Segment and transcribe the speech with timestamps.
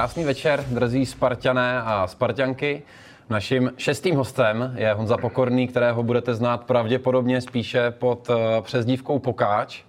[0.00, 2.82] Krásný večer, drzí Spartané a Spartanky.
[3.30, 9.82] Naším šestým hostem je Honza Pokorný, kterého budete znát pravděpodobně spíše pod eh, přezdívkou Pokáč.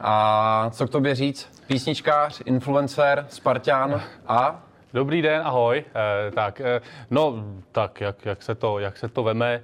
[0.00, 1.64] A co k tobě říct?
[1.66, 4.62] Písničkář, influencer, Spartan a
[4.94, 5.84] Dobrý den, ahoj.
[5.86, 6.80] Eh, tak, eh,
[7.10, 9.62] no, tak jak, jak, se to, jak se to veme,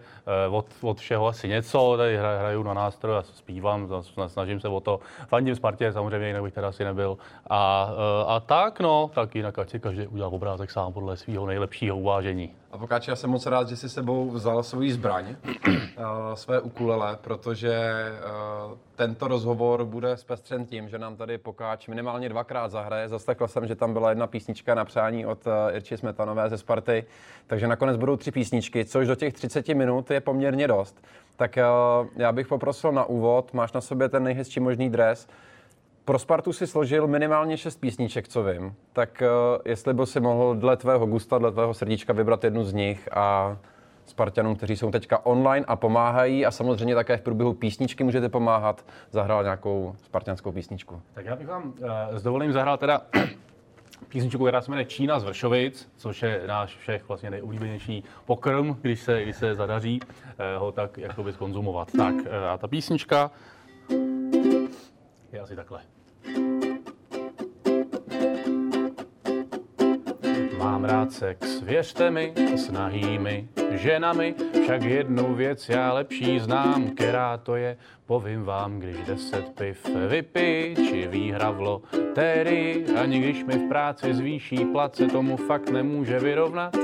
[0.51, 3.89] od, od všeho asi něco, tady hra, hraju na nástroj a zpívám,
[4.27, 5.01] snažím se o to.
[5.29, 7.19] Fandím Spartě, samozřejmě, jinak bych teda asi nebyl.
[7.51, 11.47] A, eh, a tak, no, tak jinak ať si každý udělal obrázek sám podle svého
[11.47, 12.55] nejlepšího uvážení.
[12.73, 17.19] A Pokáči, já jsem moc rád, že jsi sebou vzal svůj zbraň, eh, své ukulele,
[17.21, 18.21] protože eh,
[18.97, 23.09] tento rozhovor bude zpestřen tím, že nám tady Pokáč minimálně dvakrát zahraje.
[23.09, 27.05] Zaslechl jsem, že tam byla jedna písnička na přání od eh, Irči Smetanové ze Sparty,
[27.47, 31.05] takže nakonec budou tři písničky, což do těch 30 minut je poměrně dost.
[31.37, 31.59] Tak
[32.17, 35.29] já bych poprosil na úvod, máš na sobě ten nejhezčí možný dres,
[36.09, 38.75] pro Spartu si složil minimálně šest písniček, co vím.
[38.93, 42.73] Tak uh, jestli by si mohl dle tvého gusta, dle tvého srdíčka vybrat jednu z
[42.73, 43.57] nich a
[44.07, 48.85] Spartanům, kteří jsou teďka online a pomáhají a samozřejmě také v průběhu písničky můžete pomáhat,
[49.11, 51.03] zahrál nějakou spartianskou písničku.
[51.15, 53.01] Tak já bych vám uh, s dovolením zahrál teda
[54.09, 59.01] písničku, která se jmenuje Čína z Vršovic, což je náš všech vlastně nejoblíbenější pokrm, když
[59.01, 61.89] se, když se zadaří uh, ho tak jakoby skonzumovat.
[61.97, 63.31] Tak uh, a ta písnička
[65.33, 65.81] je asi takhle.
[70.59, 77.37] Mám rád sex, věřte mi, s nahými ženami, však jednu věc já lepší znám, která
[77.37, 83.59] to je, povím vám, když deset piv vypij, či výhra v lotérii, ani když mi
[83.59, 86.77] v práci zvýší plat, se tomu fakt nemůže vyrovnat.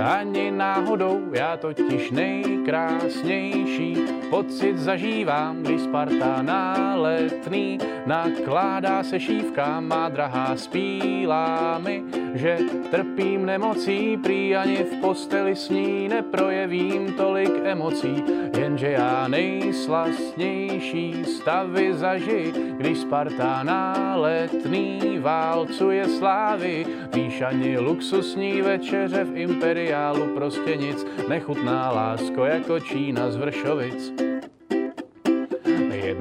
[0.00, 3.96] Ani náhodou, já totiž nejkrásnější
[4.30, 12.02] pocit zažívám, když Sparta na letný nakládá se šívkám, má drahá spílá mi,
[12.34, 12.58] že
[12.90, 18.24] trpím nemocí, prý ani v posteli s ní neprojevím tolik emocí,
[18.58, 29.24] jenže já nejslastnější stavy zaži, když Sparta na letný válcuje slávy, víš ani luxusní večeře
[29.24, 29.36] v
[29.82, 34.31] imperiálu prostě nic, nechutná lásko jako Čína z Vršovic.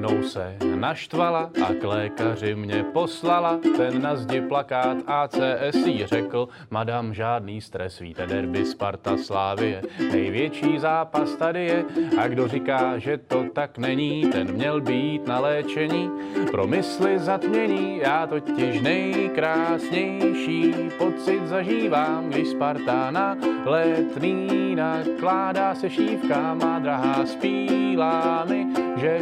[0.01, 3.59] Jednou se naštvala a k lékaři mě poslala.
[3.77, 9.81] Ten na zdi plakát ACS jí řekl, madam, žádný stres, víte, derby Sparta Slávie.
[10.11, 11.85] Největší zápas tady je
[12.17, 16.11] a kdo říká, že to tak není, ten měl být na léčení.
[16.51, 26.53] Pro mysli zatmění, já totiž nejkrásnější pocit zažívám, když Sparta na letný nakládá se šívka,
[26.53, 29.19] má drahá spílá mi, že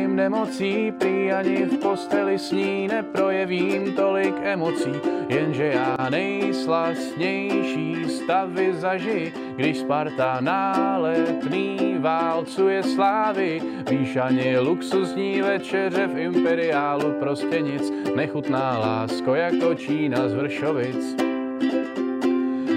[0.00, 4.92] trpím nemocí, prý ani v posteli s ní neprojevím tolik emocí,
[5.28, 16.06] jenže já nejslastnější stavy zaži, když Sparta na letný válcuje slávy, víš ani luxusní večeře
[16.06, 21.29] v imperiálu prostě nic, nechutná lásko jako Čína z Vršovic.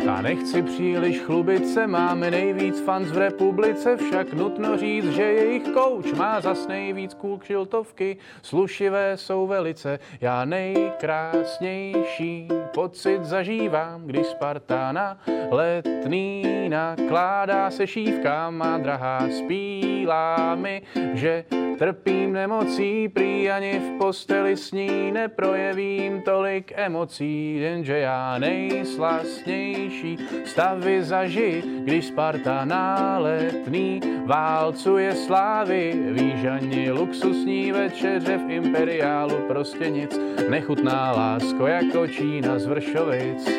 [0.09, 5.63] A nechci příliš chlubit se, máme nejvíc fans v republice, však nutno říct, že jejich
[5.63, 14.91] kouč má zas nejvíc kůl kšiltovky, slušivé jsou velice, já nejkrásnější pocit zažívám, když Sparta
[14.91, 15.17] na
[15.51, 20.81] letný nakládá se šívkám, má drahá spílá mi,
[21.13, 21.45] že
[21.79, 31.03] Trpím nemocí, prý ani v posteli s ní neprojevím tolik emocí, jenže já nejslastnější stavy
[31.03, 35.93] zaži, když Sparta na letný válcuje slávy.
[36.11, 40.19] Víš ani luxusní večeře v imperiálu prostě nic,
[40.49, 43.49] nechutná lásko jako Čína z Vršovic.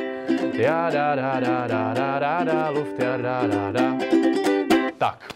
[0.53, 3.93] Já da da da da da da da luft ja da da da.
[4.99, 5.33] Tak.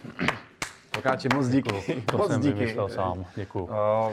[0.91, 2.03] Pokáči, moc díky.
[2.03, 2.59] To moc jsem díky.
[2.59, 3.65] vymyslel sám, děkuju.
[3.65, 4.12] Uh,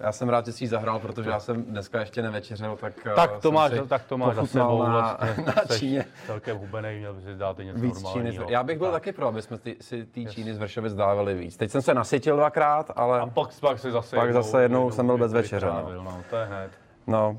[0.00, 3.14] já jsem rád, že jsi ji zahrál, protože já jsem dneska ještě nevečeřel, tak uh,
[3.14, 4.82] Tak to máš, si tak to máš za sebou.
[4.82, 6.04] na, vlastně, na Číně.
[6.26, 8.04] Celkem hubenej, měl by si dát něco Víc Číny.
[8.04, 8.46] normálního.
[8.48, 8.94] Já bych byl tak.
[8.94, 11.56] taky pro, aby jsme ty, si ty Číny z Vršovic dávali víc.
[11.56, 15.06] Teď jsem se nasytil dvakrát, ale A pak, pak si zase Pak zase jednou jsem
[15.06, 16.02] byl bez večeře, no.
[16.02, 16.22] no.
[16.30, 16.70] To je hned.
[17.06, 17.38] no,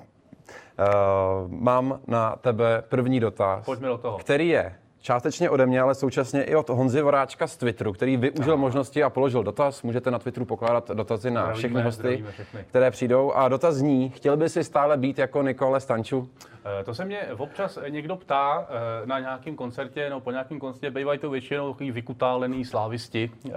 [0.79, 4.17] uh, mám na tebe první dotaz, Pojďme do toho.
[4.17, 8.57] který je, částečně ode mě, ale současně i od Honzy Voráčka z Twitteru, který využil
[8.57, 9.83] možnosti a položil dotaz.
[9.83, 12.59] Můžete na Twitteru pokládat dotazy na Zdravíme, všechny hosty, všechny.
[12.69, 13.31] které přijdou.
[13.31, 16.29] A dotaz zní, chtěl by si stále být jako Nikole Stanču?
[16.65, 20.91] Eh, To se mě občas někdo ptá eh, na nějakém koncertě, no po nějakém koncertě
[20.91, 23.31] bývají to většinou takový vykutálený slávisti.
[23.49, 23.51] Eh,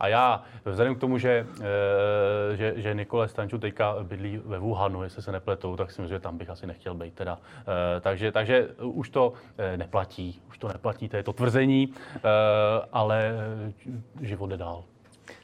[0.00, 1.46] A já, vzhledem k tomu, že,
[2.54, 6.20] že, že Nikole Stanču teďka bydlí ve Wuhanu, jestli se nepletou, tak si myslím, že
[6.20, 7.38] tam bych asi nechtěl být teda.
[8.00, 9.32] Takže, takže už to
[9.76, 11.94] neplatí, už to neplatí, to je to tvrzení,
[12.92, 13.32] ale
[14.20, 14.84] život jde dál.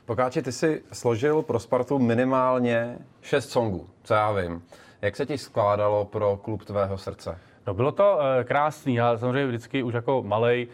[0.05, 4.63] Pokáči, ty jsi složil pro Spartu minimálně šest songů, co já vím.
[5.07, 7.39] Jak se ti skládalo pro klub tvého srdce?
[7.67, 8.95] No bylo to e, krásný.
[8.95, 10.69] Já samozřejmě vždycky už jako malej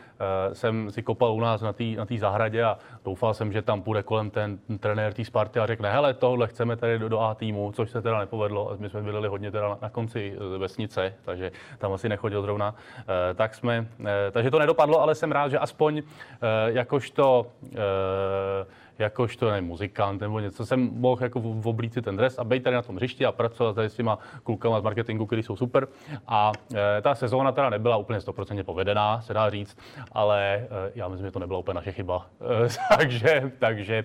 [0.50, 3.82] e, jsem si kopal u nás na té na zahradě a doufal jsem, že tam
[3.82, 7.34] půjde kolem ten trenér té Sparty a řekne, hele, tohle chceme tady do, do A
[7.34, 8.76] týmu, což se teda nepovedlo.
[8.78, 12.74] My jsme bydleli hodně teda na, na konci e, vesnice, takže tam asi nechodil zrovna.
[13.30, 16.02] E, tak jsme, e, takže to nedopadlo, ale jsem rád, že aspoň e,
[16.72, 22.38] jakožto e, jakožto nevím, muzikant nebo něco, jsem mohl jako v- oblíct si ten dres
[22.38, 25.42] a být tady na tom hřišti a pracovat tady s těma klukama z marketingu, který
[25.42, 25.88] jsou super.
[26.26, 29.78] A e, ta sezóna teda nebyla úplně 100% povedená, se dá říct,
[30.12, 32.26] ale e, já myslím, že to nebyla úplně naše chyba.
[32.64, 32.68] E,
[32.98, 34.04] takže takže e,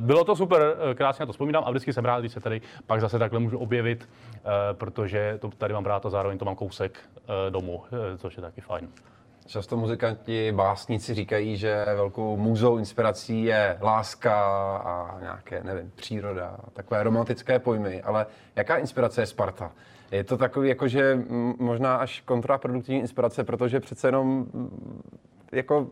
[0.00, 2.60] bylo to super, e, krásně na to vzpomínám a vždycky jsem rád, když se tady
[2.86, 6.56] pak zase takhle můžu objevit, e, protože to tady mám rád a zároveň to mám
[6.56, 6.98] kousek
[7.48, 7.82] e, domů,
[8.14, 8.88] e, což je taky fajn.
[9.46, 14.44] Často muzikanti, básníci říkají, že velkou můzou inspirací je láska
[14.76, 18.26] a nějaké, nevím, příroda, takové romantické pojmy, ale
[18.56, 19.72] jaká inspirace je Sparta?
[20.10, 21.18] Je to takový, jakože
[21.58, 24.46] možná až kontraproduktivní inspirace, protože přece jenom
[25.52, 25.88] jako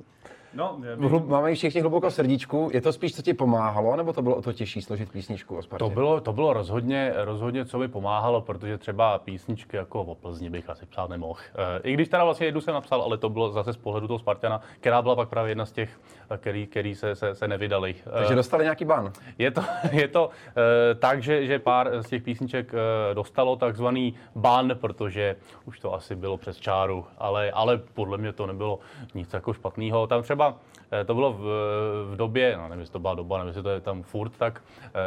[0.54, 2.70] No, hlub, máme všichni hluboko v srdíčku.
[2.72, 5.62] Je to spíš, co ti pomáhalo, nebo to bylo o to těžší složit písničku o
[5.62, 5.84] Spartě?
[5.84, 10.50] To bylo, to bylo rozhodně, rozhodně, co mi pomáhalo, protože třeba písničky jako o Plzni
[10.50, 11.40] bych asi psát nemohl.
[11.78, 14.18] E, I když teda vlastně jednu jsem napsal, ale to bylo zase z pohledu toho
[14.18, 16.00] Spartana, která byla pak právě jedna z těch,
[16.30, 17.94] eh, který, který se, se, se nevydali.
[18.06, 19.12] E, Takže dostali nějaký ban.
[19.38, 19.62] je to,
[19.92, 20.30] je to
[20.90, 25.94] e, tak, že, že pár z těch písniček e, dostalo takzvaný ban, protože už to
[25.94, 28.78] asi bylo přes čáru, ale, ale podle mě to nebylo
[29.14, 30.06] nic jako špatného.
[30.06, 30.41] Tam třeba
[30.92, 31.42] e, to bylo v,
[32.12, 34.62] v době, no nevím, jestli to byla doba, nevím, jestli to je tam furt, tak,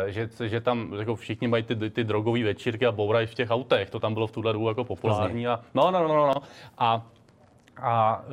[0.07, 3.49] e, že, že tam jako všichni mají ty, ty drogové večírky a bourají v těch
[3.49, 3.89] autech.
[3.89, 5.47] To tam bylo v tuhle dobu jako populární.
[5.47, 6.41] A, no, no, no, no, no.
[6.77, 7.05] A
[7.81, 8.23] a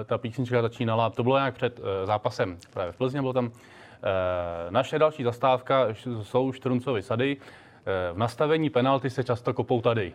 [0.00, 3.46] e, ta písnička začínala, to bylo nějak před e, zápasem právě v Plzně, bylo tam
[3.46, 5.86] e, naše další zastávka
[6.22, 7.36] jsou Štruncovy sady.
[7.36, 10.12] E, v nastavení penalty se často kopou tady.
[10.12, 10.14] E,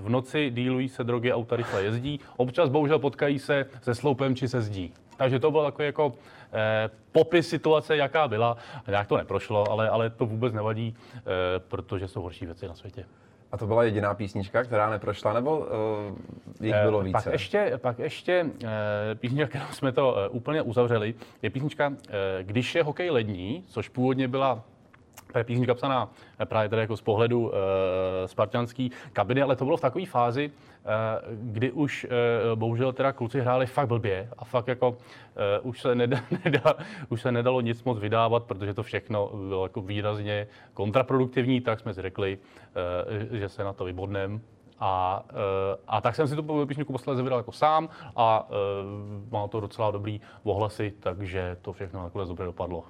[0.00, 2.20] v noci dílují se drogy, auta rychle jezdí.
[2.36, 4.94] Občas bohužel potkají se se sloupem či se zdí.
[5.18, 6.14] Takže to byl takový jako
[6.52, 8.56] e, popis situace, jaká byla.
[8.86, 11.22] A nějak to neprošlo, ale, ale to vůbec nevadí, e,
[11.58, 13.04] protože jsou horší věci na světě.
[13.52, 15.66] A to byla jediná písnička, která neprošla, nebo uh,
[16.60, 17.12] jich bylo Eh, více?
[17.12, 22.42] Pak ještě, pak ještě eh, písnička, kterou jsme to eh, úplně uzavřeli, je písnička eh,
[22.42, 24.64] Když je hokej lední, což původně byla
[25.36, 29.76] je písnička psaná eh, právě tady jako z pohledu e, spartanský kabiny, ale to bylo
[29.76, 30.90] v takové fázi, e,
[31.32, 32.08] kdy už e,
[32.56, 34.96] bohužel teda kluci hráli fakt blbě a fakt jako
[35.36, 36.74] e, už, se nedá, nedá,
[37.08, 41.94] už se nedalo nic moc vydávat, protože to všechno bylo jako výrazně kontraproduktivní, tak jsme
[41.94, 42.38] si řekli,
[43.32, 44.40] e, že se na to vybodneme
[44.80, 49.48] a, eh, a tak jsem si tu písničku posledně vydal jako sám a e, má
[49.48, 52.84] to docela dobrý ohlasy, takže to všechno nakonec dobře dopadlo.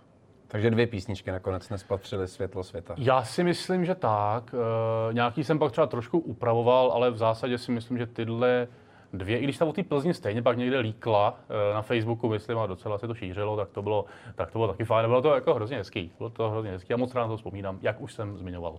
[0.49, 2.95] Takže dvě písničky nakonec nespatřily světlo světa.
[2.99, 4.55] Já si myslím, že tak.
[4.55, 8.69] E, nějaký jsem pak třeba trošku upravoval, ale v zásadě si myslím, že tyhle
[9.13, 11.41] dvě, i když ta o té Plzni stejně pak někde líkla
[11.71, 14.05] e, na Facebooku, myslím, a docela se to šířilo, tak to bylo,
[14.35, 15.07] tak to bylo taky fajn.
[15.07, 16.13] Bylo to jako hrozně hezký.
[16.19, 18.79] Bylo to hrozně hezký a moc rád na to vzpomínám, jak už jsem zmiňoval.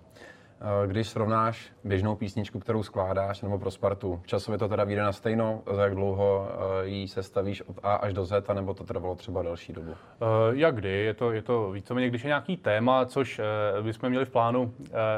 [0.62, 5.12] Eh, Když srovnáš běžnou písničku, kterou skládáš, nebo pro Spartu, časově to teda vyjde na
[5.12, 9.16] stejno, za jak dlouho eh, ji sestavíš od A až do Z, nebo to trvalo
[9.16, 9.92] třeba delší dobu?
[9.92, 13.40] Uh, jak kdy, je to, je to víceméně, když je nějaký téma, což
[13.80, 14.72] uh, bychom měli v plánu uh,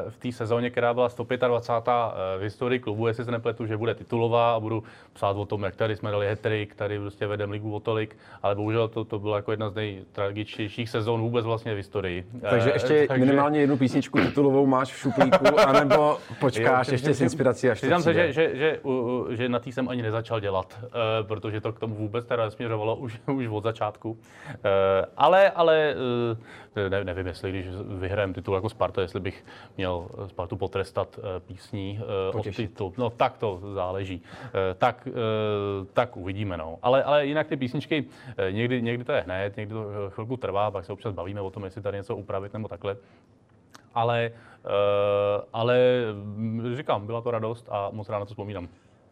[0.09, 1.93] v té sezóně, která byla 125.
[1.93, 5.63] Uh, v historii klubu, jestli se nepletu, že bude titulová a budu psát o tom,
[5.63, 9.19] jak tady jsme dali hetrik, tady prostě vedeme ligu o tolik, ale bohužel to, to
[9.19, 12.25] byla jako jedna z nejtragičtějších sezón vůbec vlastně v historii.
[12.49, 14.97] Takže Eh, ještě minimálně jednu písničku titulovou máš v
[15.33, 19.49] šuplíku, anebo počkáš Jo, ještě s inspirací, až Přiznám se, že, že, že, u- že
[19.49, 20.89] na tý jsem ani nezačal dělat, uh,
[21.27, 24.11] protože to k tomu vůbec teda nesměřovalo už, už od začátku.
[24.11, 24.17] Uh,
[25.17, 25.95] ale ale
[26.75, 27.65] uh, ne, nevím, jestli když
[27.97, 29.45] vyhrajeme titul jako Sparta, jestli bych
[29.77, 31.99] měl Spartu potrestat uh, písní
[32.33, 32.93] uh, o titul.
[32.97, 34.21] No tak to záleží.
[34.43, 35.13] Uh, tak, uh,
[35.93, 36.57] tak uvidíme.
[36.57, 36.77] No.
[36.81, 40.71] Ale, ale jinak ty písničky, uh, někdy, někdy to je hned, někdy to chvilku trvá,
[40.71, 42.97] pak se občas bavíme o tom, jestli tady něco upravit nebo takhle
[43.95, 44.31] ale,
[44.65, 44.71] uh,
[45.53, 45.77] ale
[46.13, 48.67] mm, říkám, byla to radost a moc rád na to vzpomínám.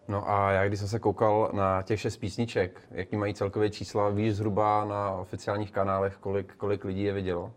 [0.08, 4.10] No a já, když jsem se koukal na těch šest písniček, jaký mají celkově čísla,
[4.10, 7.52] víš zhruba na oficiálních kanálech, kolik, kolik lidí je vidělo?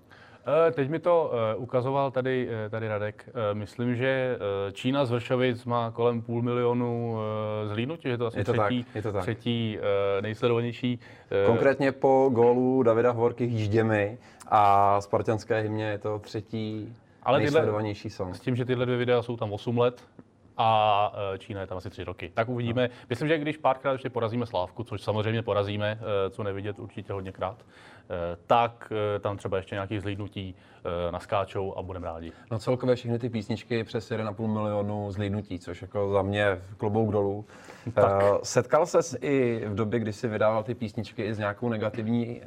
[0.47, 3.29] Eh, teď mi to eh, ukazoval tady, eh, tady Radek.
[3.52, 4.38] Myslím, že
[4.73, 7.17] Čína z Vršovic má kolem půl milionu
[7.64, 9.23] zhlídnutí, že to asi je to třetí, tak, je to tak.
[9.23, 9.79] třetí
[10.21, 11.00] nejsledovanější.
[11.47, 18.37] Konkrétně po gólu Davida Hovorky jížděmi a spartanské hymně je to třetí Ale nejsledovanější song.
[18.37, 20.09] S tím, že tyhle dvě videa jsou tam 8 let,
[20.57, 22.31] a Čína je tam asi tři roky.
[22.35, 22.88] Tak uvidíme.
[22.88, 22.95] No.
[23.11, 26.00] Myslím, že když párkrát ještě porazíme Slávku, což samozřejmě porazíme,
[26.31, 27.64] co nevidět určitě hodněkrát,
[28.01, 28.01] Eh,
[28.47, 32.32] tak eh, tam třeba ještě nějaký zlídnutí eh, naskáčou a budeme rádi.
[32.50, 37.44] No celkově všechny ty písničky přes 1,5 milionu zlídnutí, což jako za mě klobouk dolů.
[37.94, 38.23] Tak.
[38.42, 42.40] Setkal ses i v době, kdy jsi vydával ty písničky i s nějakou negativní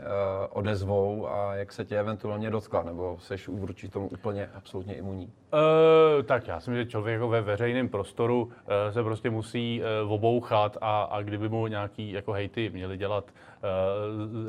[0.50, 5.26] odezvou a jak se tě eventuálně dotkla, nebo jsi vůči tomu úplně absolutně imunní?
[5.54, 8.52] Uh, tak já si myslím, že člověk jako ve veřejném prostoru
[8.92, 13.32] se prostě musí obouchat a, a kdyby mu nějaký jako hejty měli dělat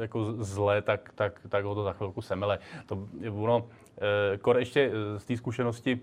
[0.01, 2.59] jako zle, tak, tak, tak ho to za chvilku semele.
[2.87, 3.65] To ono, uh,
[4.41, 6.01] kor ještě z té zkušenosti,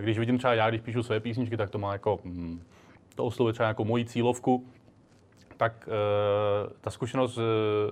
[0.00, 2.62] když vidím třeba já, když píšu své písničky, tak to má jako, hm,
[3.14, 4.66] to oslovuje třeba jako moji cílovku,
[5.56, 5.88] tak
[6.80, 7.38] ta zkušenost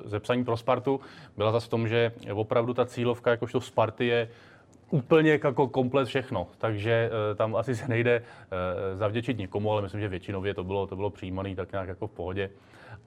[0.05, 1.01] ze psaní pro Spartu
[1.37, 4.29] byla zase v tom, že opravdu ta cílovka jakožto Sparty je
[4.93, 10.01] úplně jako komplet všechno, takže uh, tam asi se nejde uh, zavděčit nikomu, ale myslím,
[10.01, 12.51] že většinově to bylo, to bylo přijímané tak nějak jako v pohodě.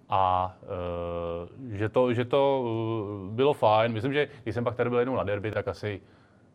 [0.10, 3.94] A uh, že to, že to uh, bylo fajn.
[3.94, 6.02] Myslím, že když jsem pak tady byl jednou na derby, tak asi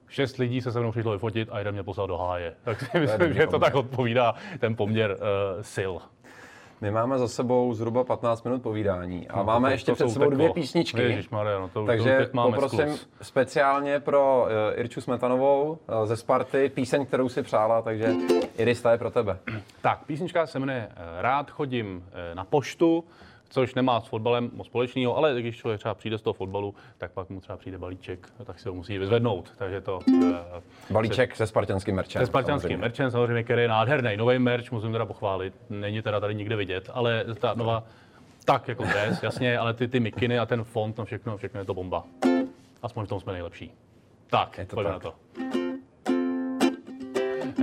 [0.08, 2.54] šest lidí se se mnou přišlo vyfotit a jeden mě poslal do háje.
[2.64, 5.94] Tak si myslím, že to tak odpovídá ten poměr uh, sil.
[6.80, 10.10] My máme za sebou zhruba 15 minut povídání a no, máme to, ještě to před
[10.10, 11.02] sebou dvě písničky.
[11.02, 13.08] Ježišmarja, no to, takže to máme poprosím sklus.
[13.22, 18.14] speciálně pro uh, Irču Smetanovou uh, ze Sparty píseň, kterou si přála, takže
[18.58, 19.38] Irista je pro tebe.
[19.82, 20.88] Tak, písnička se jmenuje
[21.20, 22.04] Rád chodím
[22.34, 23.04] na poštu
[23.50, 27.12] což nemá s fotbalem moc společného, ale když člověk třeba přijde z toho fotbalu, tak
[27.12, 29.52] pak mu třeba přijde balíček, tak si ho musí vyzvednout.
[29.58, 29.98] Takže to...
[30.06, 30.36] Uh,
[30.90, 32.22] balíček se, se spartanským merčem.
[32.22, 34.16] Se spartanským merčem, samozřejmě, který je nádherný.
[34.16, 35.54] Nový merč, musím teda pochválit.
[35.70, 37.84] Není teda tady nikde vidět, ale ta nová,
[38.44, 41.66] tak jako dres, jasně, ale ty, ty mikiny a ten font, no všechno, všechno je
[41.66, 42.04] to bomba.
[42.82, 43.72] Aspoň v tom jsme nejlepší.
[44.30, 45.04] Tak, je to pojďme tak.
[45.04, 45.16] na to.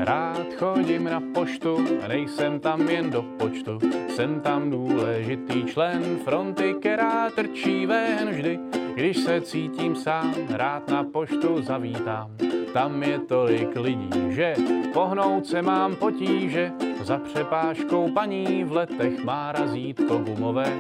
[0.04, 1.78] Rád chodím na poštu,
[2.08, 3.80] nejsem tam jen do počtu.
[4.18, 8.60] Jsem tam důležitý člen fronty, která trčí ven vždy.
[8.96, 12.47] Když se cítím sám, rád na poštu zavítám.
[12.74, 14.56] Tam je tolik lidí, že
[14.94, 16.72] pohnout se mám potíže.
[17.02, 20.74] Za přepážkou paní v letech má razítko gumové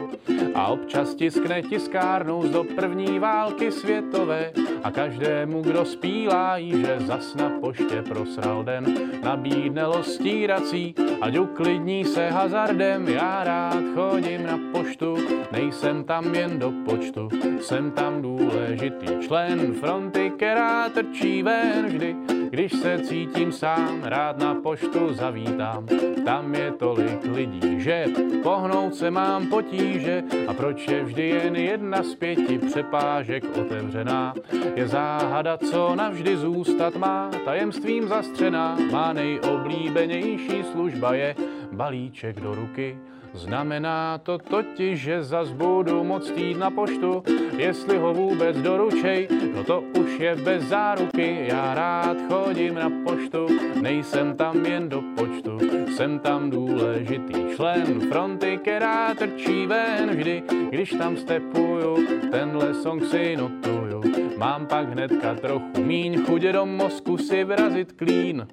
[0.56, 4.52] a občas tiskne tiskárnou do první války světové
[4.84, 8.86] a každému, kdo spílá, že zas na poště prosral den,
[9.24, 13.08] nabídne stírací, ať uklidní se hazardem.
[13.08, 15.18] Já rád chodím na poštu,
[15.52, 17.30] nejsem tam jen do počtu,
[17.62, 22.16] jsem tam důležitý člen fronty, která trčí ven vždy,
[22.50, 25.88] když se cítím sám, rád na poštu zavítám.
[26.26, 28.06] Tam je tolik lidí, že
[28.44, 34.34] pohnout se mám potíže a proč je vždy jen jedna z pěti přepážek otevřená.
[34.76, 41.36] Je záhada, co navždy zůstat má, tajemstvím zastřená, má nejoblíbenější služba je
[41.72, 42.98] balíček do ruky
[43.38, 47.24] Znamená to totiž, že zas budu moc jít na poštu,
[47.58, 51.46] jestli ho vůbec doručej, no to už je bez záruky.
[51.48, 53.48] Já rád chodím na poštu,
[53.82, 55.60] nejsem tam jen do počtu,
[55.96, 63.36] jsem tam důležitý člen fronty, která trčí ven vždy, když tam stepuju, tenhle song si
[63.36, 64.04] notuju.
[64.38, 68.48] Mám pak hnedka trochu míň, chudě do mozku si vrazit klín.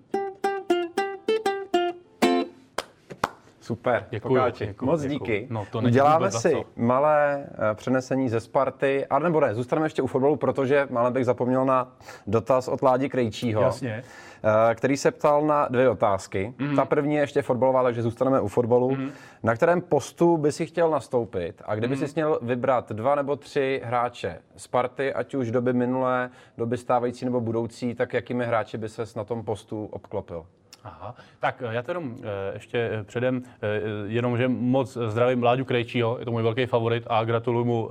[3.65, 5.19] Super, děkuji, děkuji, Moc děkuji.
[5.19, 5.47] díky.
[5.51, 10.07] No, to Děláme si malé uh, přenesení ze Sparty, a nebo ne, zůstaneme ještě u
[10.07, 11.93] fotbalu, protože máme bych zapomněl na
[12.27, 13.63] dotaz od Ládi Krejčího.
[13.63, 14.05] Jasně.
[14.45, 16.55] Uh, který se ptal na dvě otázky.
[16.59, 16.77] Mm-hmm.
[16.77, 18.91] Ta první je ještě fotbalová, takže zůstaneme u fotbalu.
[18.91, 19.11] Mm-hmm.
[19.43, 22.07] Na kterém postu by si chtěl nastoupit a kdyby mm-hmm.
[22.07, 27.41] si měl vybrat dva nebo tři hráče Sparty, ať už doby minulé, doby stávající nebo
[27.41, 30.47] budoucí, tak jakými hráči by ses na tom postu obklopil?
[30.85, 33.43] Aha, tak eh, já to jenom eh, ještě eh, předem,
[34.07, 37.91] jenom, že moc zdravím Mláďu Krejčího, je to můj velký favorit a gratuluju mu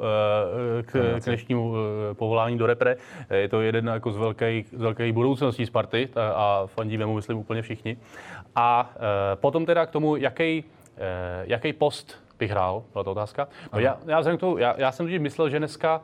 [0.82, 1.74] k, k dnešnímu
[2.14, 2.96] povolání do repre.
[3.30, 7.62] Je to jeden jako z velkých, z velkých budoucností Sparty a fandíme mu, myslím, úplně
[7.62, 7.98] všichni.
[8.56, 8.94] A
[9.36, 10.64] potom teda k tomu, jaký,
[11.44, 13.48] jaký post bych hrál, byla to otázka.
[13.74, 16.04] No já, já, jsem to, já, já jsem totiž myslel, že dneska uh,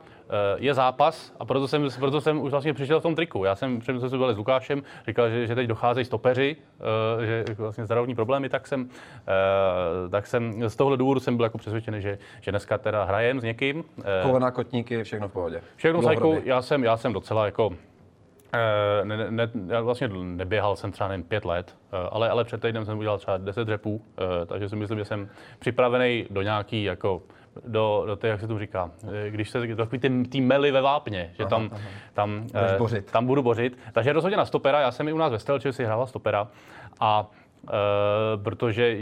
[0.56, 3.44] je zápas a proto jsem, proto jsem už vlastně přišel v tom triku.
[3.44, 6.56] Já jsem před jsme byli s Lukášem, říkal, že, že teď docházejí stopeři,
[7.16, 11.44] uh, že vlastně zdravotní problémy, tak jsem, uh, tak jsem z tohohle důvodu jsem byl
[11.44, 13.76] jako přesvědčený, že, že dneska teda hrajem s někým.
[13.76, 15.62] Uh, Kolena, kotníky, všechno v pohodě.
[15.76, 17.70] Všechno sajku, já jsem, já jsem docela jako
[19.04, 21.76] ne, ne, já vlastně neběhal jsem třeba jen pět let,
[22.10, 24.02] ale, ale před týdnem jsem udělal třeba 10 řepů,
[24.46, 25.28] takže si myslím, že jsem
[25.58, 27.22] připravený do nějaký jako
[27.64, 28.90] do, do té, jak se to říká,
[29.28, 31.82] když se takový ty, ty mely ve vápně, že aha, tam, aha.
[32.12, 32.46] tam,
[32.94, 33.78] eh, tam budu bořit.
[33.92, 36.48] Takže rozhodně na stopera, já jsem i u nás ve Stelči si hrával stopera
[37.00, 37.30] a
[37.62, 38.96] Uh, protože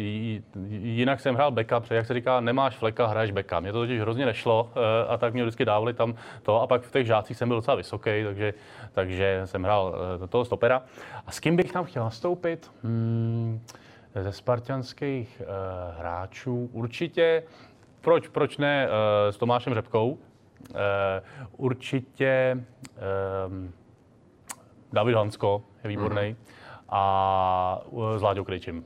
[0.68, 3.60] jinak jsem hrál backup, protože jak se říká, nemáš fleka, hraješ backup.
[3.60, 6.82] Mně to totiž hrozně nešlo uh, a tak mě vždycky dávali tam to a pak
[6.82, 8.54] v těch žácích jsem byl docela vysoký, takže,
[8.92, 10.82] takže jsem hrál uh, toho stopera.
[11.26, 12.70] A s kým bych tam chtěl nastoupit?
[12.82, 13.60] Hmm,
[14.14, 17.42] ze spartianských uh, hráčů určitě,
[18.00, 18.92] proč, proč ne uh,
[19.30, 20.18] s Tomášem Řepkou, uh,
[21.56, 22.64] určitě
[23.46, 23.72] um,
[24.92, 26.22] David Hansko je výborný.
[26.22, 26.57] Mm-hmm
[26.88, 27.80] a
[28.16, 28.84] s Láďou Kryčím.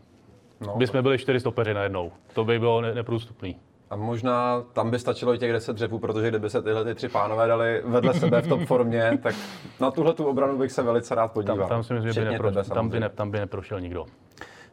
[0.67, 0.77] No.
[0.77, 2.13] By jsme byli čtyři stopeři najednou.
[2.35, 3.57] To by bylo ne- neprůstupný.
[3.91, 7.09] A možná tam by stačilo i těch 10 dřepů, protože kdyby se tyhle ty tři
[7.09, 9.35] pánové dali vedle sebe v top formě, tak
[9.81, 11.59] na tuhle tu obranu bych se velice rád podíval.
[11.59, 14.07] Tam, tam si myslím, že by nepro, tebe, tam, by ne, tam by neprošel nikdo.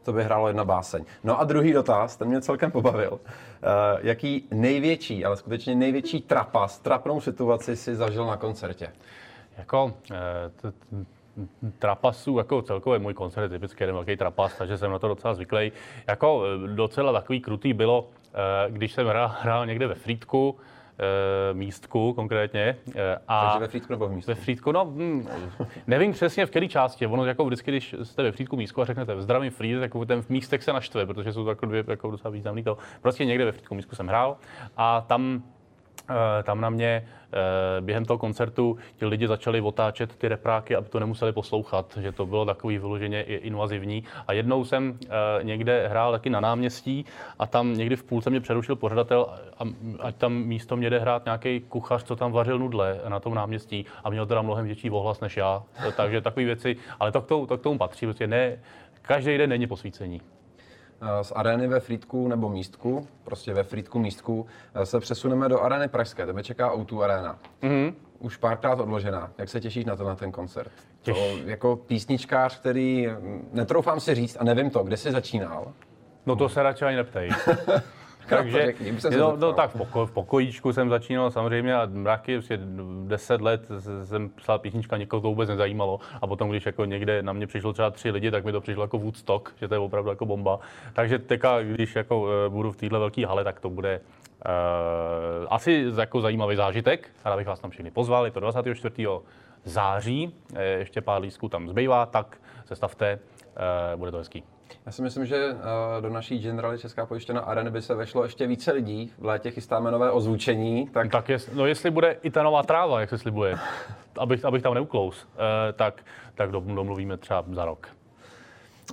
[0.02, 1.04] To by hrálo jedna báseň.
[1.24, 3.12] No a druhý dotaz, ten mě celkem pobavil.
[3.12, 3.18] Uh,
[4.02, 8.92] jaký největší, ale skutečně největší trapas, trapnou situaci si zažil na koncertě?
[9.58, 9.92] Jako, uh,
[10.56, 10.72] t-
[11.78, 15.34] trapasů, jako celkově můj koncert je typicky jeden velký trapas, takže jsem na to docela
[15.34, 15.72] zvyklý.
[16.06, 20.56] Jako eh, docela takový krutý bylo, eh, když jsem hrál, hrál někde ve Frýdku,
[20.98, 22.76] eh, místku konkrétně.
[23.28, 24.30] A Takže ve Frýdku nebo v místku?
[24.30, 25.28] Ve Frýdku, no, hm,
[25.86, 27.06] nevím přesně v které části.
[27.06, 30.24] Ono jako vždycky, když jste ve Frýdku místku a řeknete v zdravím Frýd, tak ten
[30.28, 32.78] místek se naštve, protože jsou to jako dvě jako docela významný to.
[33.02, 34.36] Prostě někde ve Frýdku místku jsem hrál
[34.76, 35.42] a tam
[36.42, 41.00] tam na mě eh, během toho koncertu ti lidi začali otáčet ty repráky, aby to
[41.00, 44.04] nemuseli poslouchat, že to bylo takový vyloženě invazivní.
[44.26, 45.08] A jednou jsem eh,
[45.44, 47.04] někde hrál taky na náměstí
[47.38, 49.26] a tam někdy v půlce mě přerušil pořadatel,
[50.00, 53.86] ať tam místo mě jde hrát nějaký kuchař, co tam vařil nudle na tom náměstí
[54.04, 55.62] a měl teda mnohem větší ohlas než já.
[55.96, 58.58] Takže takové věci, ale to k tomu, to k tomu patří, protože ne,
[59.02, 60.20] každý den není posvícení.
[61.22, 65.88] Z arény ve Frýdku nebo Místku, prostě ve Frýdku Místku, eh, se přesuneme do arény
[65.88, 66.26] Pražské.
[66.26, 67.38] Tebe čeká O2 Arena.
[67.62, 67.94] Mm-hmm.
[68.18, 69.30] Už párkrát odložená.
[69.38, 70.72] Jak se těšíš na to, na ten koncert?
[71.02, 71.16] Těž...
[71.16, 75.72] To jako písničkář, který, hm, netroufám si říct a nevím to, kde jsi začínal?
[76.26, 77.30] No to se radši ani neptej.
[78.30, 82.58] Takže, řekni, no, no, tak v, poko, v pokojíčku jsem začínal samozřejmě a mraky, prostě
[83.06, 83.68] 10 let
[84.04, 86.00] jsem psal písnička, někoho to vůbec nezajímalo.
[86.22, 88.84] A potom, když jako někde na mě přišlo třeba tři lidi, tak mi to přišlo
[88.84, 90.58] jako Woodstock, že to je opravdu jako bomba.
[90.92, 95.86] Takže teďka, když jako uh, budu v téhle velké hale, tak to bude uh, asi
[95.96, 97.08] jako zajímavý zážitek.
[97.24, 99.06] Rád bych vás tam všechny pozval, je to 24.
[99.64, 100.34] září,
[100.78, 103.18] ještě pár lístků tam zbývá, tak se stavte,
[103.92, 104.44] uh, bude to hezký.
[104.86, 105.58] Já si myslím, že uh,
[106.00, 109.12] do naší generály Česká pojištěna areny by se vešlo ještě více lidí.
[109.18, 110.88] V létě chystáme nové ozvučení.
[110.92, 113.58] Tak, tak jest, no jestli bude i ta nová tráva, jak se slibuje,
[114.18, 115.40] abych, abych tam neuklous, uh,
[115.76, 116.02] tak,
[116.34, 117.88] tak domluvíme třeba za rok.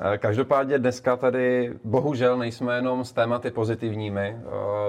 [0.02, 4.38] Eh, každopádně dneska tady bohužel nejsme jenom s tématy pozitivními.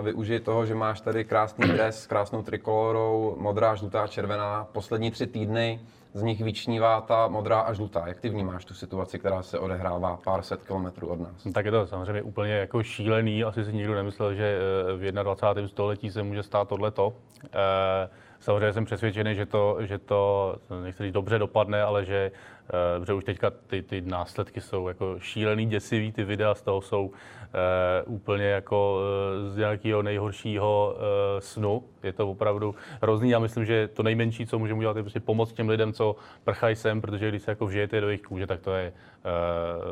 [0.02, 4.68] Využij toho, že máš tady krásný dres s krásnou trikolorou, modrá, žlutá, červená.
[4.72, 5.80] Poslední tři týdny
[6.14, 8.06] z nich vyčnívá ta modrá a žlutá.
[8.06, 11.46] Jak ty vnímáš tu situaci, která se odehrává pár set kilometrů od nás?
[11.54, 13.44] Tak je to samozřejmě úplně jako šílený.
[13.44, 14.58] Asi si nikdo nemyslel, že
[14.90, 15.68] eh, v 21.
[15.68, 17.12] století se může stát tohleto.
[17.52, 22.32] E- Samozřejmě jsem přesvědčený, že to, že to nechci říct dobře dopadne, ale že,
[22.98, 26.80] uh, že už teďka ty, ty následky jsou jako šílený, děsivý, ty videa z toho
[26.82, 27.12] jsou uh,
[28.06, 29.00] úplně jako
[29.42, 31.02] uh, z nějakého nejhoršího uh,
[31.40, 31.84] snu.
[32.02, 33.30] Je to opravdu hrozný.
[33.30, 36.76] Já myslím, že to nejmenší, co můžeme udělat, je prostě pomoct těm lidem, co prchají
[36.76, 38.92] sem, protože když se jako vžijete do jejich kůže, tak to je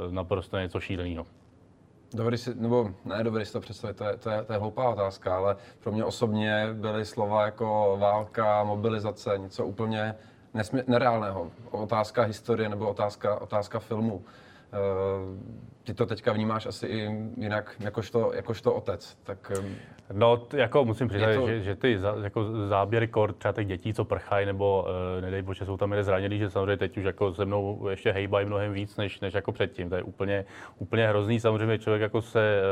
[0.06, 1.26] uh, naprosto něco šíleného.
[2.14, 4.88] Dovedeš si, nebo ne, dovedeš si to představit, to je, to, je, to je hloupá
[4.88, 10.14] otázka, ale pro mě osobně byly slova jako válka, mobilizace, něco úplně
[10.54, 11.50] nesmě, nereálného.
[11.70, 14.24] Otázka historie nebo otázka, otázka filmu.
[15.84, 16.98] Ty to teďka vnímáš asi i
[17.36, 19.18] jinak, jakožto, jakožto otec.
[19.22, 19.52] Tak,
[20.12, 21.48] no, jako musím přiznat, to...
[21.48, 24.86] že, že, ty za, jako záběry kor třeba těch dětí, co prchají, nebo
[25.16, 28.46] uh, nedej bože, jsou tam zranění, že samozřejmě teď už jako se mnou ještě hejbají
[28.46, 29.88] mnohem víc, než, než jako předtím.
[29.88, 30.44] To je úplně,
[30.78, 31.40] úplně hrozný.
[31.40, 32.62] Samozřejmě člověk jako se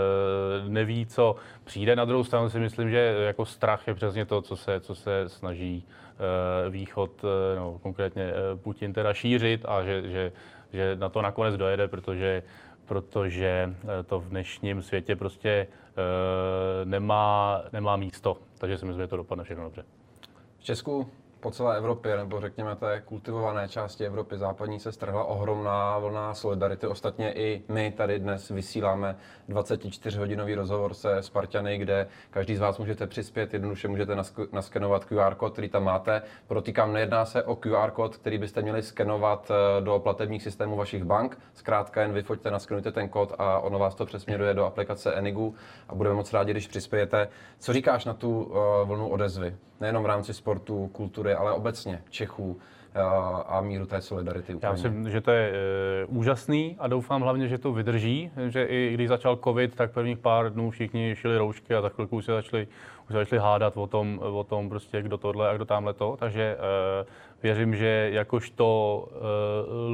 [0.65, 1.97] uh, neví, co přijde.
[1.97, 5.29] Na druhou stranu si myslím, že jako strach je přesně to, co se, co se
[5.29, 10.33] snaží uh, Východ, uh, no, konkrétně uh, Putin teda šířit a že, že,
[10.75, 12.43] že na to nakonec dojede, protože
[12.85, 13.75] protože
[14.07, 15.67] to v dnešním světě prostě
[16.85, 18.37] nemá, nemá místo.
[18.59, 19.85] Takže si myslím, že to dopadne všechno dobře.
[20.59, 21.11] V Česku
[21.45, 26.87] po celé Evropě, nebo řekněme té kultivované části Evropy západní se strhla ohromná vlna solidarity.
[26.87, 29.17] Ostatně i my tady dnes vysíláme
[29.49, 34.17] 24-hodinový rozhovor se Spartany, kde každý z vás můžete přispět, jednoduše můžete
[34.53, 36.23] naskenovat QR kód, který tam máte.
[36.47, 41.05] Protýkám, nejedná se o QR kód, který byste měli skenovat eh, do platebních systémů vašich
[41.05, 41.39] bank.
[41.55, 45.55] Zkrátka jen vyfoďte, naskenujte ten kód a ono vás to přesměruje do aplikace Enigu
[45.89, 47.29] a budeme moc rádi, když přispějete.
[47.59, 49.57] Co říkáš na tu uh, vlnu odezvy?
[49.81, 52.59] Nejenom v rámci sportu, kultury, ale obecně Čechů
[52.95, 53.01] eh,
[53.47, 54.55] a míru té solidarity.
[54.55, 54.69] Úplně.
[54.69, 58.91] Já myslím, že to je e, úžasný a doufám hlavně, že to vydrží, že i
[58.95, 62.33] když začal covid, tak prvních pár dnů všichni šili roušky a za chvilku už se
[62.33, 62.69] začali,
[63.03, 66.17] už se začali hádat o tom, o tom prostě, kdo tohle a kdo tamhle to.
[66.21, 67.07] Takže e,
[67.45, 69.19] věřím, že jakožto e,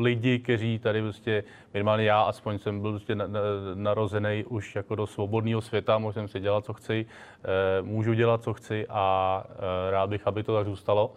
[0.03, 3.40] lidi, kteří tady prostě, minimálně já aspoň jsem byl prostě na, na,
[3.74, 7.07] narozený už jako do svobodného světa, mohl jsem si dělat, co chci,
[7.44, 9.44] e, můžu dělat, co chci a
[9.88, 11.12] e, rád bych, aby to tak zůstalo.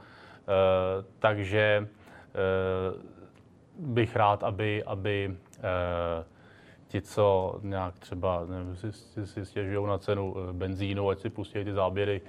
[0.48, 1.88] E, takže e,
[3.80, 6.26] bych rád, aby, aby e,
[6.88, 11.64] ti, co nějak třeba nevím, si, si, si stěžují na cenu benzínu, ať si pustí
[11.64, 12.22] ty záběry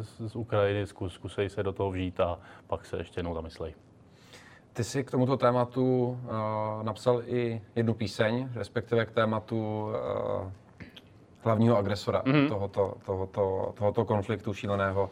[0.00, 3.74] z, z Ukrajiny, zkus, zkusej se do toho vžít a pak se ještě jednou zamyslej.
[4.72, 10.50] Ty jsi k tomuto tématu uh, napsal i jednu píseň, respektive k tématu uh,
[11.42, 12.48] hlavního agresora mm-hmm.
[12.48, 15.02] tohoto, tohoto, tohoto konfliktu šíleného.
[15.02, 15.10] Uh,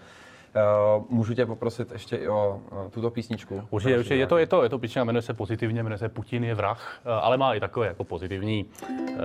[1.10, 3.62] můžu tě poprosit ještě i o uh, tuto písničku?
[3.70, 4.14] Určitě, určitě.
[4.14, 7.00] Je to, je to, je to písnička, jmenuje se pozitivně, jmenuje se Putin je vrah,
[7.06, 9.16] uh, ale má i takový jako pozitivní uh,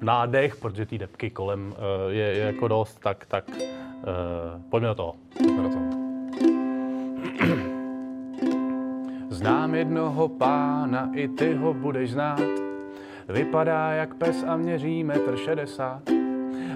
[0.00, 1.74] nádech, protože ty depky kolem uh,
[2.12, 3.54] je, je jako dost, tak, tak uh,
[4.70, 5.14] pojďme do toho.
[5.38, 5.84] Pojďme do toho.
[9.30, 12.40] Znám jednoho pána, i ty ho budeš znát.
[13.28, 16.02] Vypadá jak pes a měří metr šedesát.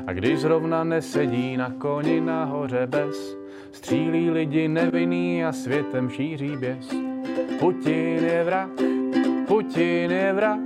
[0.06, 3.36] A když zrovna nesedí na koni nahoře bez,
[3.72, 6.88] střílí lidi nevinný a světem šíří běs.
[7.58, 8.68] Putin je vrah,
[9.48, 10.58] Putin je vrah,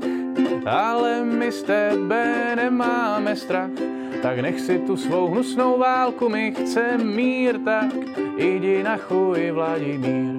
[0.67, 3.71] ale my z tebe nemáme strach.
[4.23, 7.95] Tak nech si tu svou hnusnou válku, my chcem mír, tak
[8.39, 10.35] jdi na chuj Vladimír.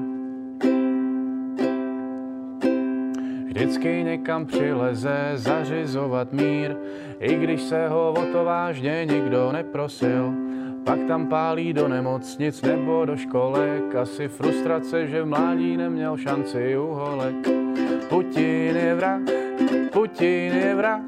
[3.45, 6.75] Vždycky někam přileze zařizovat mír,
[7.19, 10.42] i když se ho o to vážně nikdo neprosil.
[10.83, 16.77] Pak tam pálí do nemocnic nebo do školek, asi frustrace, že v mládí neměl šanci
[16.77, 17.35] u holek.
[18.09, 19.21] Putin je vrah,
[19.91, 21.01] Putin je vrah,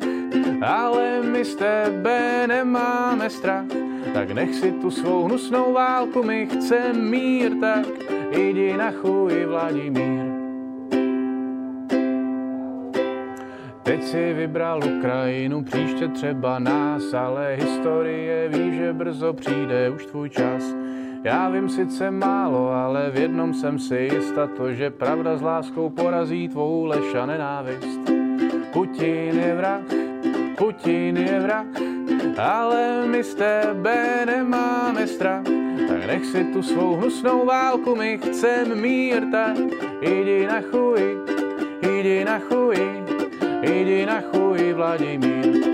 [0.61, 3.65] ale my z tebe nemáme strach.
[4.13, 7.85] Tak nech si tu svou hnusnou válku, my chcem mír, tak
[8.31, 10.24] jdi na chuj Vladimír.
[13.85, 20.29] Teď si vybral Ukrajinu, příště třeba nás, ale historie ví, že brzo přijde už tvůj
[20.29, 20.63] čas.
[21.23, 25.89] Já vím sice málo, ale v jednom jsem si jistá to, že pravda s láskou
[25.89, 27.99] porazí tvou lež a nenávist.
[28.73, 29.81] Putin je vrah,
[30.57, 31.65] Putin je vrah,
[32.37, 35.43] ale my z tebe nemáme strach.
[35.87, 39.57] Tak nech si tu svou hnusnou válku, my chcem mír, tak
[40.01, 41.17] jdi na chuj,
[41.81, 43.04] jdi na chuj.
[43.65, 45.64] Jdi na chuj, Vladimír.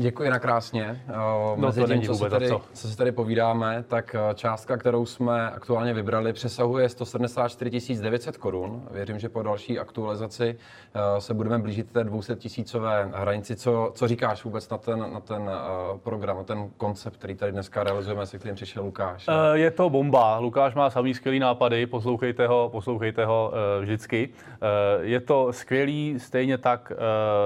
[0.00, 1.02] Děkuji na krásně.
[1.16, 5.50] No, Mezi tím, co si, tady, co si tady povídáme, tak eh, částka, kterou jsme
[5.50, 8.82] aktuálně vybrali, přesahuje 174 900 korun.
[8.90, 10.56] Věřím, že po další aktualizaci
[10.94, 13.56] eh, se budeme blížit té 200 tisícové hranici.
[13.56, 15.50] Co, co říkáš vůbec na ten, na ten
[16.02, 19.26] program, na ten koncept, který tady dneska realizujeme, se kterým přišel Lukáš?
[19.52, 20.38] Je to bomba.
[20.38, 24.28] Lukáš má samý skvělý nápady, poslouchejte ho, poslouchejte ho vždycky.
[25.00, 26.92] Je to skvělý, stejně tak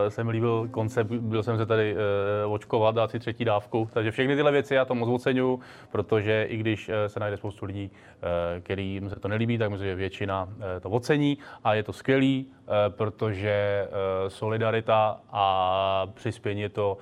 [0.09, 1.97] jsem líbil koncept, byl jsem se tady
[2.47, 3.89] očkovat, dát si třetí dávku.
[3.93, 5.61] Takže všechny tyhle věci já to moc oceňuju,
[5.93, 9.89] protože i když eh, se najde spoustu lidí, eh, kterým se to nelíbí, tak myslím,
[9.89, 12.47] že většina eh, to ocení a je to skvělý,
[12.89, 13.89] protože
[14.29, 16.99] solidarita a přispění je to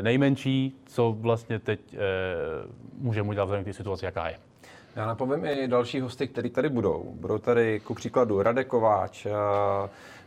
[0.00, 1.80] nejmenší, co vlastně teď
[2.98, 4.36] můžeme udělat vzhledem k té situaci, jaká je.
[4.96, 7.12] Já napovím i další hosty, kteří tady budou.
[7.14, 9.26] Budou tady ku příkladu Radek Kováč,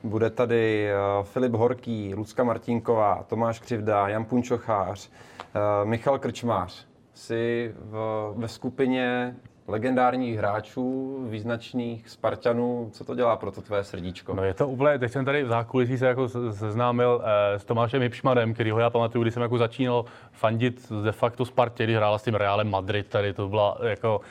[0.06, 6.88] bude tady eh, Filip Horký, Lucka Martinková, Tomáš Křivda, Jan Punčochář, eh, Michal Krčmář.
[7.14, 9.36] Jsi v, ve skupině
[9.68, 12.90] legendárních hráčů, význačných Spartanů.
[12.94, 14.36] Co to dělá pro to tvé srdíčko?
[14.36, 18.02] No je to úplně, teď jsem tady v zákulisí se jako seznámil eh, s Tomášem
[18.02, 22.18] Hipšmanem, který ho já pamatuju, když jsem jako začínal fandit de facto Spartě, když hrála
[22.18, 24.22] s tím Realem Madrid, tady to byla jako,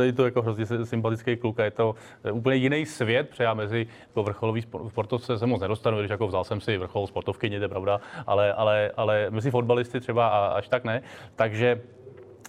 [0.00, 3.44] eh, je to jako hrozně sympatický kluk a je to eh, úplně jiný svět, protože
[3.44, 7.50] já mezi jako vrcholový sportovce se moc nedostanu, když jako vzal jsem si vrchol sportovky,
[7.50, 11.02] to je pravda, ale, ale, ale mezi fotbalisty třeba a, až tak ne.
[11.36, 11.80] Takže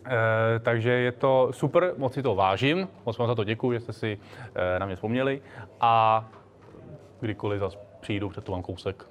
[0.05, 3.79] Eh, takže je to super, moc si to vážím, moc vám za to děkuji, že
[3.79, 4.17] jste si
[4.55, 5.41] eh, na mě vzpomněli
[5.81, 6.25] a
[7.19, 9.05] kdykoliv zase přijdu, před to vám kousek.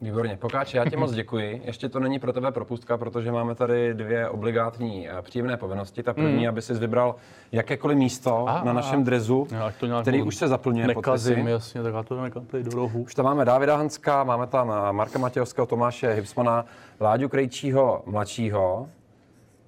[0.00, 0.36] Výborně.
[0.36, 1.62] Pokáče, já ti moc děkuji.
[1.64, 6.02] Ještě to není pro tebe propustka, protože máme tady dvě obligátní eh, příjemné povinnosti.
[6.02, 6.48] Ta první, mm.
[6.48, 7.14] aby si vybral
[7.52, 11.94] jakékoliv místo a, na našem drezu, já, to který už se zaplňuje nekazím, jasně, tak
[11.94, 13.02] já to nekám tady do rohu.
[13.02, 16.64] Už tam máme Davida Hanska, máme tam Marka Matějovského, Tomáše Hipsmana,
[17.00, 18.88] Láďu Krejčího mladšího,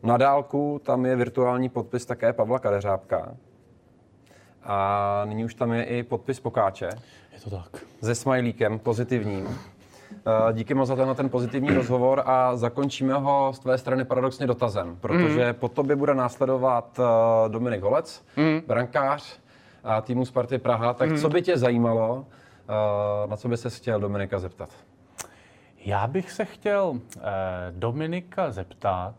[0.06, 3.36] na dálku tam je virtuální podpis také Pavla Kadeřábka.
[4.62, 6.88] A nyní už tam je i podpis Pokáče.
[7.32, 7.84] Je to tak.
[8.02, 9.58] Se smajlíkem pozitivním.
[10.10, 14.46] Eh, díky moc za tenhle ten pozitivní rozhovor a zakončíme ho z tvé strany paradoxně
[14.46, 15.54] dotazem, protože mm.
[15.54, 18.62] po tobě bude následovat eh, Dominik Holec, mm.
[18.66, 19.38] brankář
[19.84, 20.94] a týmu Sparty Praha.
[20.94, 21.18] Tak mm.
[21.18, 22.26] co by tě zajímalo,
[22.68, 24.68] eh, na co by se chtěl Dominika zeptat?
[25.84, 27.00] Já bych se chtěl
[27.70, 29.14] Dominika zeptat,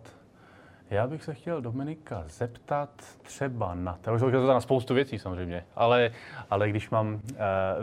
[0.89, 2.89] já bych se chtěl Dominika zeptat
[3.21, 6.11] třeba na, to už je to na spoustu věcí samozřejmě, ale,
[6.49, 7.19] ale když mám uh,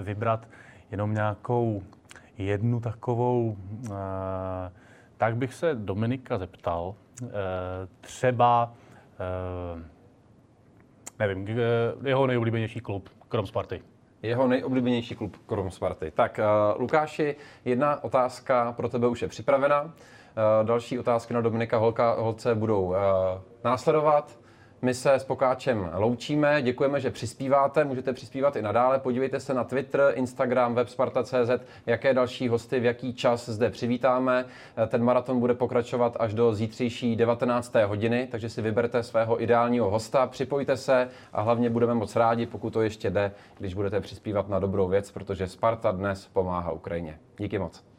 [0.03, 0.49] vybrat
[0.91, 1.83] jenom nějakou
[2.39, 3.57] jednu takovou,
[3.91, 3.97] uh,
[5.17, 7.29] tak bych se Dominika zeptal uh,
[8.01, 8.73] třeba,
[9.75, 9.83] uh,
[11.19, 11.59] nevím,
[12.05, 13.83] jeho nejoblíbenější klub, krom Sparty.
[14.23, 16.11] Jeho nejoblíbenější klub, krom Sparty.
[16.11, 16.41] Tak,
[16.75, 19.93] uh, Lukáši, jedna otázka pro tebe už je připravena.
[20.37, 22.99] Eh, další otázky na Dominika Holka, Holce budou eh,
[23.65, 24.39] následovat.
[24.83, 28.99] My se s Pokáčem loučíme, děkujeme, že přispíváte, můžete přispívat i nadále.
[28.99, 31.51] Podívejte se na Twitter, Instagram, web Sparta.cz,
[31.87, 34.45] jaké další hosty, v jaký čas zde přivítáme.
[34.77, 37.85] Eh, ten maraton bude pokračovat až do zítřejší 19.
[37.85, 42.71] hodiny, takže si vyberte svého ideálního hosta, připojte se a hlavně budeme moc rádi, pokud
[42.73, 47.19] to ještě jde, když budete přispívat na dobrou věc, protože Sparta dnes pomáhá Ukrajině.
[47.39, 47.94] Díky moc.